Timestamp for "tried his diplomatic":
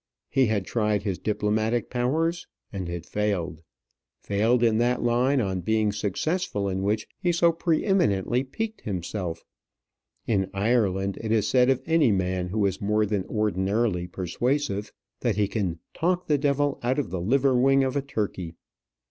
0.65-1.91